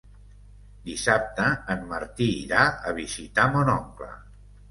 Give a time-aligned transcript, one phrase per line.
[0.85, 1.45] Dissabte
[1.75, 2.63] en Martí irà
[2.93, 4.09] a visitar mon oncle.